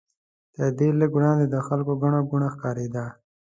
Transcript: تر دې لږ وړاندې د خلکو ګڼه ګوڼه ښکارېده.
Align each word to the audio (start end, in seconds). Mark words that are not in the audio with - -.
تر 0.55 0.69
دې 0.77 0.87
لږ 0.99 1.11
وړاندې 1.15 1.45
د 1.49 1.55
خلکو 1.67 1.93
ګڼه 2.01 2.19
ګوڼه 2.29 2.47
ښکارېده. 2.55 3.05